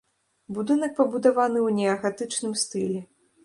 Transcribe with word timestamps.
Будынак 0.57 0.95
пабудаваны 1.01 1.59
ў 1.67 1.69
неагатычным 1.83 2.59
стылі. 2.67 2.99